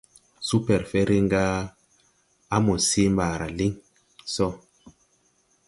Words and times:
Supɛrfɛ 0.47 0.99
riŋ 1.09 1.25
ra 1.33 1.43
ga 1.47 1.71
a 2.55 2.57
mo 2.65 2.73
see 2.87 3.09
ɓaara 3.17 3.47
liŋ 3.57 3.73
sɔ. 4.33 4.47